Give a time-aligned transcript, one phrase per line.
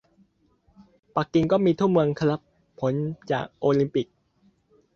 [1.15, 2.39] ปักกิ่งก็มีทั่วเมืองครับ
[2.79, 2.93] ผล
[3.31, 4.07] จากโอลิมปิก